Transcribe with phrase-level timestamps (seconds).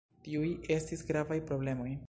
[0.27, 0.47] Tiuj
[0.77, 1.91] estis gravaj problemoj.